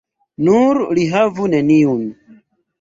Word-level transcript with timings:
Nur 0.47 0.79
li 0.99 1.05
havu 1.13 1.47
neniun. 1.53 2.05